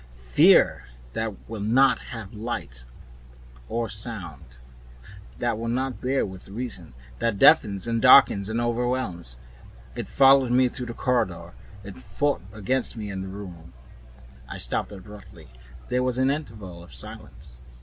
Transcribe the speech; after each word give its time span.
Fear 0.15 0.85
that 1.13 1.47
will 1.47 1.61
not 1.61 1.99
have 2.09 2.33
light 2.33 2.85
nor 3.69 3.87
sound, 3.87 4.57
that 5.37 5.59
will 5.59 5.67
not 5.67 6.01
bear 6.01 6.25
with 6.25 6.47
reason, 6.49 6.95
that 7.19 7.37
deafens 7.37 7.85
and 7.85 8.01
darkens 8.01 8.49
and 8.49 8.59
overwhelms. 8.59 9.37
It 9.95 10.07
followed 10.07 10.49
me 10.51 10.69
through 10.69 10.87
the 10.87 10.95
corridor, 10.95 11.53
it 11.83 11.95
fought 11.97 12.41
against 12.51 12.97
me 12.97 13.11
in 13.11 13.21
the 13.21 13.27
room" 13.27 13.73
I 14.49 14.57
stopped 14.57 14.91
abruptly. 14.91 15.49
There 15.89 16.01
was 16.01 16.17
an 16.17 16.31
interval 16.31 16.81
of 16.83 16.95
silence. 16.95 17.57